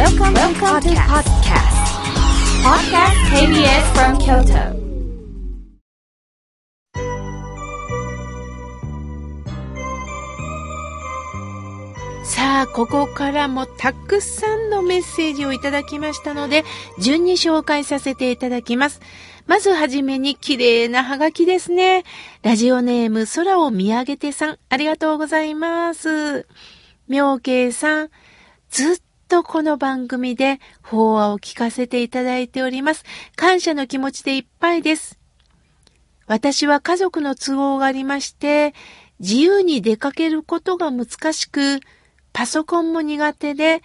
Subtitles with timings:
[0.00, 1.76] Welcome, Welcome to podcast.
[2.64, 4.72] Podcast KBS from Kyoto.
[12.24, 16.64] さあ、ここからもたくさんのメッセージをいただきましたので、
[16.98, 19.02] 順に紹介させていただきます。
[19.46, 22.04] まずはじめに綺麗なハガキですね。
[22.42, 26.46] ラジオネーム空を見上げてさん、ありがとうございます。
[27.06, 28.10] 妙慶さん、
[28.70, 29.00] ずっ
[29.30, 33.04] とこの番組で法話を聞かせていただいております。
[33.36, 35.20] 感謝の気持ちでいっぱいです。
[36.26, 38.74] 私は家族の都合がありまして、
[39.20, 41.78] 自由に出かけることが難しく、
[42.32, 43.84] パソコンも苦手で、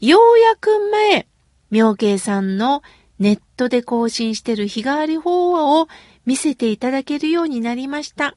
[0.00, 1.26] ようやく前、
[1.70, 2.82] 妙慶さんの
[3.18, 5.88] ネットで更新してる日替わり法話を
[6.24, 8.34] 見せていただけるようになりました。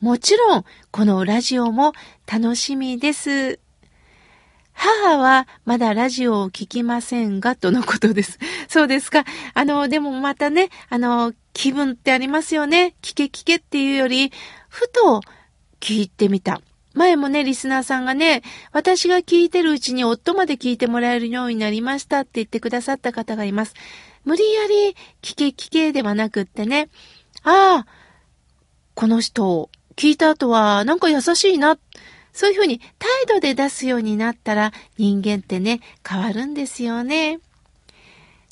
[0.00, 1.92] もちろん、このラジオも
[2.26, 3.60] 楽しみです。
[4.78, 8.38] 母はまだラジオを聞きませんが、とのことです。
[8.70, 9.24] そうですか。
[9.52, 12.94] あの、でもまたね、あの、気分ってありますよね。
[13.02, 14.30] 聞け聞けっていうより、
[14.68, 15.20] ふと
[15.80, 16.60] 聞いてみた。
[16.94, 23.74] 前もね、リスナーさんがね、私が聞いてるうちに夫まで聞いてもらえるようになりましたって言ってくださった方がいます。
[24.24, 26.88] 無理やり聞け聞けではなくってね、
[27.42, 27.86] ああ、
[28.94, 31.78] この人、聞いた後はなんか優しいな。
[32.32, 37.40] そういうふうに態度で出すようになったら人間ってね、変わるんですよね。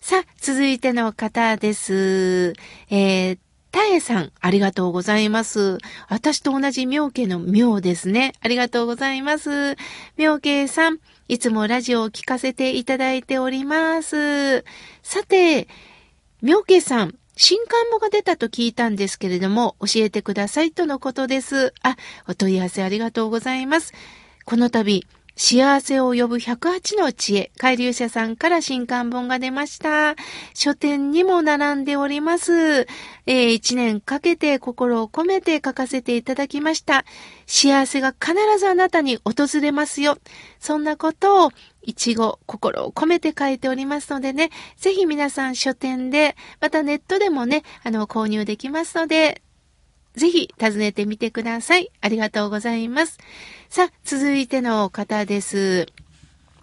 [0.00, 2.54] さあ、続いての方です。
[2.91, 3.38] えー、
[3.72, 5.78] たえさん、ありがとうございます。
[6.08, 8.32] 私と同じ妙家の妙ですね。
[8.41, 9.77] ありがとうございます。
[10.16, 14.64] 妙家さん、いつもラジオを聞かせていただいております。
[15.02, 15.69] さて、
[16.41, 21.75] 妙家さん、新刊もが出たと聞いたんですけれども、教えてくださいとのことです。
[21.83, 23.93] あ、お問い合わせありがとうございます。
[24.47, 25.06] この度、
[25.39, 30.17] 幸せを呼ぶ108の知恵、海流者さんから新刊本が出ました。
[30.55, 32.53] 書店にも並んでおります。
[32.55, 37.05] えー、一年かけて心を込めて書かせていただきました。
[37.47, 40.16] 幸せが必ずあなたに訪れますよ。
[40.59, 41.50] そんなことを
[41.83, 49.43] 一語、心を込めて書いておりますのでね、ぜひ皆さん書店で、またネットでもね、あの、購入できますので、
[50.16, 51.91] ぜひ訪ねてみてください。
[52.00, 53.19] ありがとうございます。
[53.69, 55.87] さあ、続いての方です。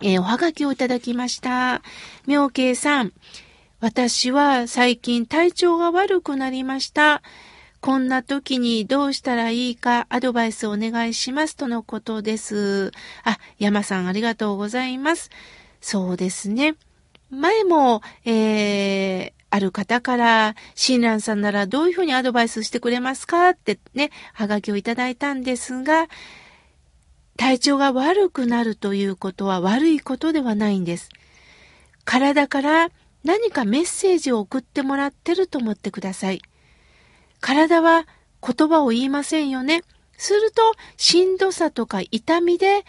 [0.01, 1.81] えー、おはがきをいただきました。
[2.27, 3.13] 妙慶さん。
[3.79, 7.21] 私は最近体調が悪くなりました。
[7.79, 12.91] こんな時にどうしたらいいかアドバイスお願いしますとのことです。
[13.25, 15.29] あ、山さんありがとうございます。
[15.81, 16.75] そうですね。
[17.29, 26.07] 前も、えー、ある方から、親鸞さんならどういうふうにアドバイスしてくれますかってね、はがきをいただいたんですが、
[27.37, 31.09] 体調が悪くなるということは悪いことではないんです。
[32.03, 32.89] 体から
[33.23, 36.41] 何かメッセージを送ってもらってると思ってください。
[37.39, 38.07] 体は
[38.41, 39.83] 言葉を言いませんよね。
[40.17, 40.63] すると、
[40.97, 42.85] しんどさとか痛みで、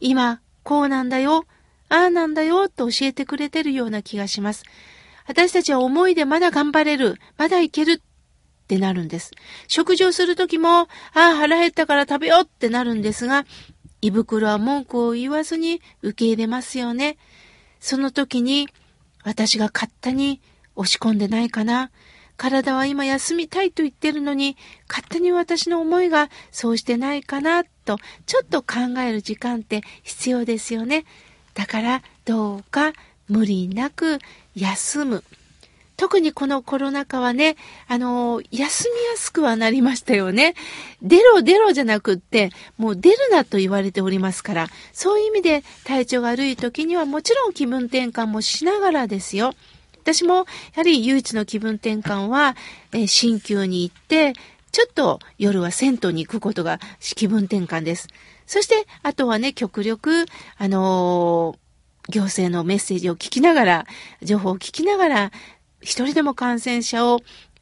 [0.00, 1.46] 今、こうなんだよ、
[1.88, 4.64] ああなんだよ、と教えてくれてるような気がします。
[5.30, 9.30] 私たちは思いでまだ頑張れる、まだいけるってなるんです。
[9.68, 13.46] 食事をするときも、ああ、腹減ったから食べようってなるんですが、
[14.02, 17.16] 胃袋は文句を言わずに受け入れますよね。
[17.78, 18.68] その時に、
[19.22, 20.40] 私が勝手に
[20.74, 21.92] 押し込んでないかな。
[22.36, 24.56] 体は今休みたいと言ってるのに、
[24.88, 31.04] 勝手に私の思いがそうしてないかな、と、ちょっと考える時間って必要ですよね。
[31.54, 32.94] だから、どうか
[33.30, 34.18] 無理なく
[34.54, 35.24] 休む。
[35.96, 40.54] 特にこのコロナ禍はね、あの、休みやすくはなりましたよね。
[41.02, 49.52] 出ろ出ろじゃなくって、もう出るなと言われておりますから、そういう意味で体調が悪い時にはもちろん気分転換もしながらですよ。
[50.00, 50.44] 私も、や
[50.76, 52.56] はり唯一の気分転換は、
[52.92, 54.32] え新旧に行って、
[54.72, 58.08] ちょっと夜は銭湯に行くことが気分転換です。
[58.46, 60.24] そして、あとはね、極力、
[60.56, 61.58] あの
[62.10, 63.86] 行政のメッセージを聞きながら、
[64.22, 65.32] 情報を聞きながら、
[65.80, 67.20] 一人でも感染者を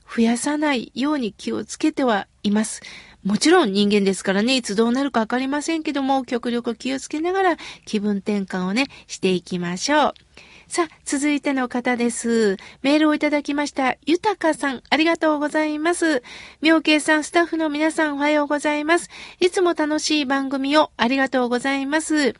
[0.09, 2.81] 増やさないように気をつけてはいます。
[3.25, 10.15] もちろん人間ですからね、いつどうなるかわかりませんけども、極力気をつけながら気分転換をね、していきましょう。
[10.69, 12.57] さあ、続いての方です。
[12.83, 13.97] メールをいただきました。
[14.07, 16.23] ゆたかさん、ありがとうございます。
[16.61, 19.09] 妙慶さん、スタッフの皆さん、おはようございます。
[19.41, 22.35] いつも楽しい番組をありがとうございます。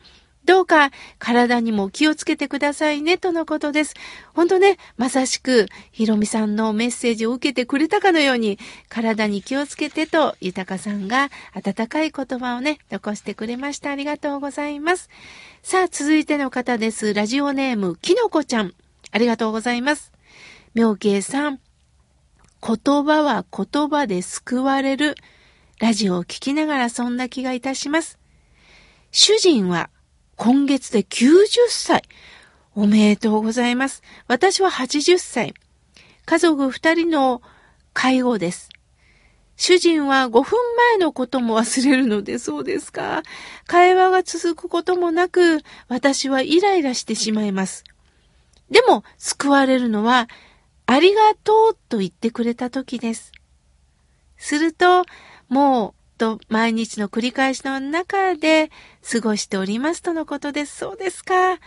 [0.49, 3.93] どうか体にも気をつけてくださいね、とのことです。
[4.33, 8.57] 本当ね、まさしく、ひろみさんのメッセージを受けてくれたかのように、
[8.89, 13.91] 体に気をつけてと、豊さんが温かい言葉をね、残してくれました。
[13.91, 15.11] ありがとうございます。
[15.61, 17.13] さあ、続いての方です。
[17.13, 18.73] ラジオネーム、きのこちゃん。
[19.11, 20.11] ありがとうございます。
[20.73, 21.59] 妙慶さん。
[22.59, 25.13] 言葉は言葉で救われる。
[25.79, 28.17] ラジオを聞きながらそんな気がいたします。
[29.11, 29.91] 主人は
[30.41, 31.27] 今月で90
[31.67, 32.01] 歳。
[32.73, 34.01] おめでとうございます。
[34.25, 35.53] 私は80歳。
[36.25, 37.41] 家族二人の
[37.91, 38.69] 介護です。
[39.57, 40.57] 主人は5分
[40.93, 43.21] 前のことも忘れるのでそうですか？
[43.67, 45.59] 会話が続くこともなく、
[45.89, 47.83] 私はイライラしてしまいます。
[48.71, 50.29] でも、救われるのは、
[50.85, 53.33] ありがとうと言ってくれた時です。
[54.37, 55.03] すると、
[55.49, 58.69] もうと毎日の繰り返しの中で
[59.09, 60.77] 過ごしておりますとのことです。
[60.77, 61.57] そうですか。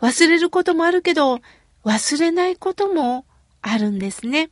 [0.00, 1.40] 忘れることもあるけど、
[1.84, 3.26] 忘れないことも
[3.60, 4.50] あるんですね。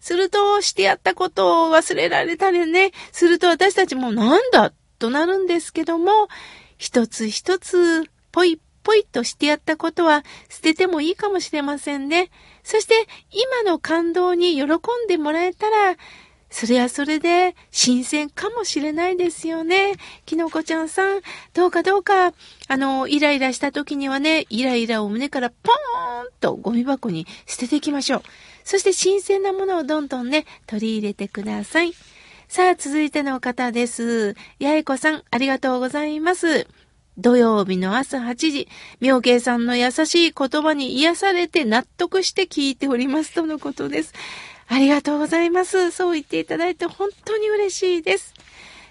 [0.00, 6.28] すると、してやったことを忘れられたりね、すると私たちもなんだとなるんですけども、
[6.76, 12.30] 一つ一つ、ぽいぽいとしてやったことは捨ててもいいかもしれませんね。
[12.62, 12.94] そして、
[13.30, 14.68] 今の感動に喜ん
[15.08, 15.96] でもらえたら、
[16.54, 19.94] それはそれで新鮮かもしれないですよね。
[20.24, 21.20] きのこちゃんさん、
[21.52, 22.32] どうかどうか、
[22.68, 28.22] あの、イライラした時にはね、イライラを胸からポーンとゴミ箱に捨てていきましょう。
[28.62, 31.92] そして新鮮なものをどんどんね、取り入れてください。
[32.46, 34.34] さあ、続いての方です。
[34.60, 36.68] 八重子さん、ありがとうございます。
[37.18, 38.68] 土曜日の朝8時、
[39.00, 44.14] 妙慶さんの優しい言葉に癒されて納得して聞いておりますとのことです。
[44.68, 45.90] ありがとうございます。
[45.90, 48.34] そう言っていただいて本当に嬉しいです。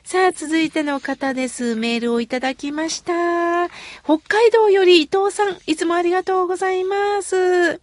[0.03, 1.75] さあ、続いての方です。
[1.75, 3.69] メールをいただきました。
[4.03, 7.79] 北海道より伊藤さん、いつもありがとうございます。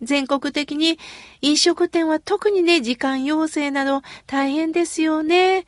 [0.00, 0.98] 全国的に
[1.40, 5.66] 飲食店は特にね、時間要請など大変ですよね。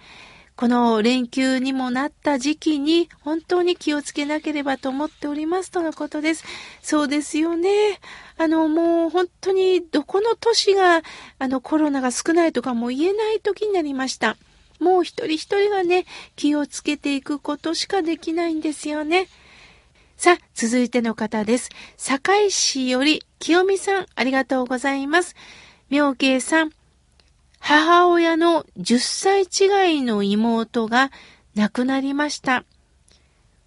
[0.57, 6.45] この連休にもなった時期に本当に気をつけなければと思っておりますとのことです。
[6.81, 8.01] そうですよね。
[8.39, 11.03] あの、もう本当にどこの都市が
[11.39, 14.39] あのコロナが少ないとかも言えない時になりました。
[14.81, 16.07] もう一人一人がね、
[16.37, 19.29] 気をつけていくことしかできないんですよね。
[20.17, 21.69] さあ、続いての方です。
[21.99, 25.37] 堺市より清美さん、ありがとうございます。
[25.91, 26.73] 妙慶さん、
[27.69, 31.11] 母親の10歳違いの妹が
[31.57, 32.63] 亡くなりました。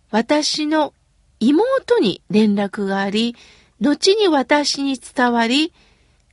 [0.09, 0.93] 私の
[1.41, 3.35] 妹に連絡があり、
[3.81, 5.73] 後に私に伝わり、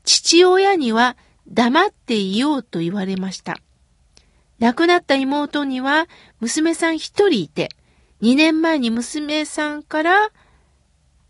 [0.04, 1.16] 父親には
[1.48, 3.56] 黙っていようと言われました。
[4.60, 6.06] 亡くなった妹には
[6.38, 7.70] 娘さん一人いて、
[8.22, 10.28] 2年前に娘さんから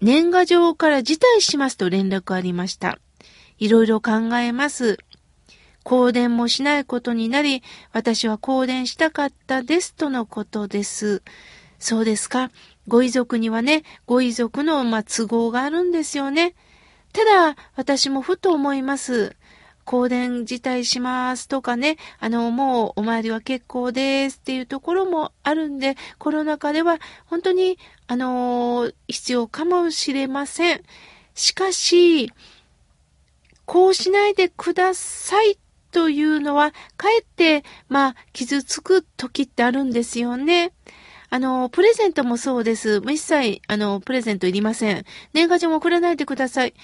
[0.03, 2.99] 年賀状から辞退しますと連絡ありました。
[3.59, 4.99] いろいろ考えます。
[5.89, 7.63] 香典もしないことになり、
[7.93, 11.23] 私は香典したかったですとのことです。
[11.79, 12.51] そうですか。
[12.89, 16.57] ご遺族にはね、ご遺族の、ま都合があるんですよね。
[17.13, 19.37] ただ、私もふと思います。
[19.85, 27.79] 香典辞退しますとかね、あの、もうお参りは結構ですっていうところもあるんで、コロナ禍では本当に、
[28.09, 30.83] あの、必要かもしれません。
[31.37, 32.33] しかし、
[33.67, 35.59] こうしないでください
[35.97, 40.75] というのは、かえって、まあ、傷つく時ってあるんですよね。
[41.31, 43.01] あの、プレゼントもそうです。
[43.07, 45.07] 一切、あの、プレゼントいりません。
[45.33, 46.75] 年賀状も送らないでください。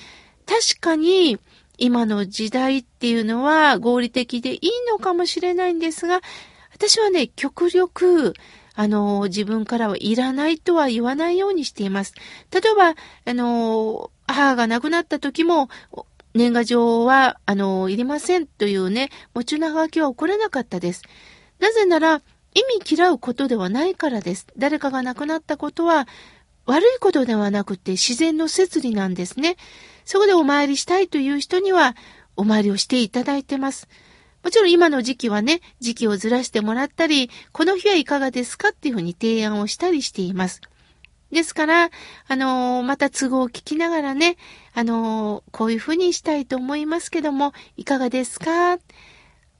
[0.46, 1.38] 確かに、
[1.76, 6.22] 今の時代っていうのは合理的でいいのかもしれないんですが、
[6.72, 8.32] 私はね、極力、
[8.74, 12.14] あの、自分からはいらないとは言わないようにしています。
[12.50, 12.94] 例えば、
[13.30, 15.68] あの、母が亡くなった時も、
[16.34, 21.02] 年賀状は、あの、いりませんというね、持ち長きは送れなかったです。
[21.58, 22.22] なぜなら、
[22.54, 24.46] 意味嫌うことではないからです。
[24.56, 26.06] 誰かが亡くなったことは、
[26.64, 29.56] 悪いことではなくて自然の摂理なんですね。
[30.04, 31.96] そこでお参りしたいという人には、
[32.36, 33.88] お参りをしていただいてます。
[34.42, 40.60] もちろん今の時期はね、時期をずらしてもらったり、この日はいかがですかっていうふうに提案をしたりしています。
[41.32, 41.90] ですから、
[42.28, 44.36] あのー、また都合を聞きながらね、
[44.74, 48.78] あのー、こういうふうにしたいと思いますけども、いかがですか？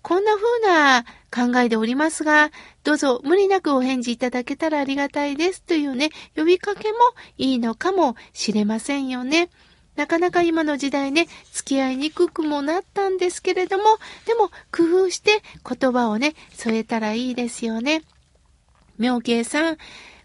[0.03, 1.05] こんな風な
[1.53, 2.51] 考えでおりますが、
[2.83, 6.99] どうぞ無理なくお返事いただけたらありがたいですというね、呼びかけも
[7.39, 9.49] いいのかもしれませんよね。
[9.95, 13.85] なかなか今の時代ね、付き合いにくくもなったんですけれども、
[14.27, 18.03] でも工夫して言葉をね、添えたらいいですよね。
[18.99, 19.77] 妙慶さん、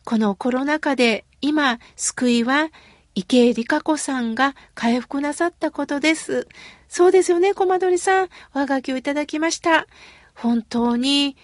[0.06, 2.70] このコロナ禍で今、救いは
[3.15, 6.48] 池江璃花子さんが回復なさったことです。
[6.88, 8.29] そうですよね、コマドリさん。
[8.53, 9.88] 我がきをいただきました。
[10.36, 11.36] 本当に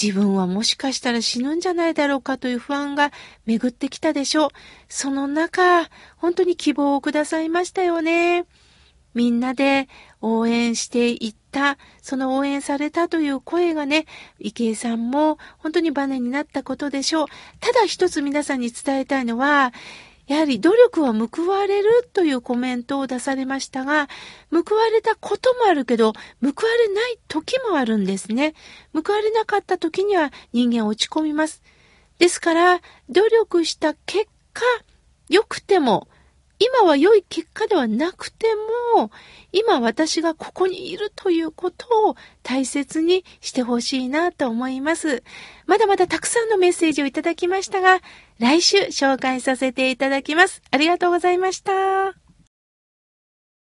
[0.00, 3.12] 自分はもしかしたら死ぬんじゃないだろうかという不安が
[3.46, 4.50] 巡ってきたでしょう。
[4.88, 8.44] その中、本当に希望をくださいましたよね。
[9.14, 9.88] みんなで
[10.20, 14.06] 応援していった、その応援されたという声がね、
[14.40, 17.26] 池江さんも本当にバネになったことでしょう。
[17.60, 19.72] ただ一つ皆さんに伝えたいのは、
[20.26, 24.08] やはり努力は報われるというコメントを出されましたが、
[24.50, 28.54] 報われたこともあるけど、報われない時もあるんですね。
[28.92, 31.62] 報われなかった時には人間落ち込みます。
[32.18, 34.62] ですから、努力した結果、
[35.28, 36.08] 良くても、
[36.58, 38.46] 今は良い結果ではなくて
[38.96, 39.10] も、
[39.52, 45.22] 今私がここにいるということを大切にしてほしいなと思います。
[45.66, 48.00] まだまだたくさんのメッセージをいただきましたが、
[48.38, 50.62] 来週紹介させていただきます。
[50.70, 52.23] ありがとうございました。